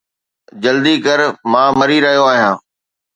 جلدي 0.63 0.95
ڪر، 1.05 1.19
مان 1.51 1.69
مري 1.79 1.97
رهيو 2.05 2.23
آهيان 2.31 2.57